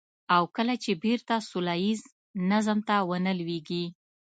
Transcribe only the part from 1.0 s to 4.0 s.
بېرته سوله ييز نظم ته ونه لوېږي.